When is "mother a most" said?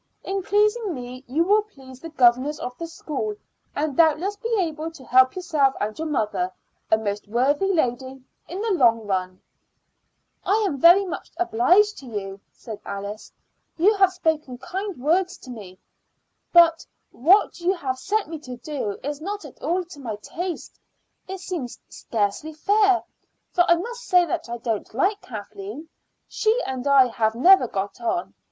6.07-7.27